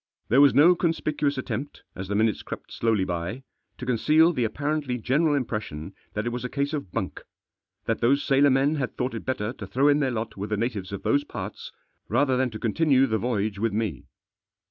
There 0.29 0.41
was 0.41 0.55
no 0.55 0.73
conspicuous 0.73 1.37
attempt, 1.37 1.83
as 1.95 2.07
the 2.07 2.15
minutes 2.15 2.41
crept 2.41 2.73
slowly 2.73 3.03
by, 3.03 3.43
to 3.77 3.85
conceal 3.85 4.33
the 4.33 4.45
apparently 4.45 4.97
general 4.97 5.35
impression 5.35 5.93
that 6.15 6.25
it 6.25 6.31
was 6.31 6.43
a 6.43 6.49
case 6.49 6.73
of 6.73 6.91
bunk; 6.91 7.21
that 7.85 8.01
those 8.01 8.23
sailor 8.23 8.49
men 8.49 8.77
had 8.77 8.97
thought 8.97 9.13
it 9.13 9.25
better 9.25 9.53
to 9.53 9.67
throw 9.67 9.89
in 9.89 9.99
their 9.99 10.09
lot 10.09 10.35
with 10.35 10.49
the 10.49 10.57
natives 10.57 10.91
of 10.91 11.03
those 11.03 11.23
parts, 11.23 11.71
rather 12.09 12.35
than 12.35 12.49
to 12.49 12.57
continue 12.57 13.05
the 13.05 13.19
voyage 13.19 13.59
with 13.59 13.73
me. 13.73 14.05